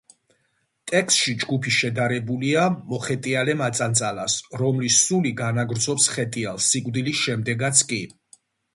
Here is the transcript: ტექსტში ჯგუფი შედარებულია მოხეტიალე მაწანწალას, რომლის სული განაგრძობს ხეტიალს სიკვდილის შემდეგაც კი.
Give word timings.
ტექსტში 0.91 1.35
ჯგუფი 1.43 1.73
შედარებულია 1.75 2.63
მოხეტიალე 2.93 3.57
მაწანწალას, 3.61 4.41
რომლის 4.65 5.01
სული 5.05 5.37
განაგრძობს 5.45 6.13
ხეტიალს 6.19 6.75
სიკვდილის 6.75 7.25
შემდეგაც 7.29 7.89
კი. 7.93 8.05